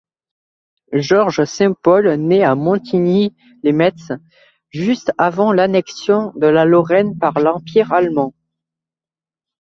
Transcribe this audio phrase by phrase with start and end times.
[0.93, 4.13] Georges Saint-Paul naît à Montigny-lès-Metz,
[4.71, 8.33] juste avant l’annexion de la Lorraine par l'Empire allemand.